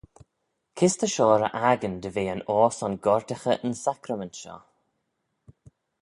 [0.77, 4.63] Kys ta shoh ry-akin dy ve yn oyr son goardaghey yn sacrament shoh?